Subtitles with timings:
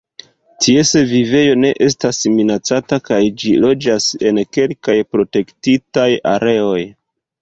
[0.63, 6.81] Ties vivejo ne estas minacata kaj ĝi loĝas en kelkaj protektitaj areoj.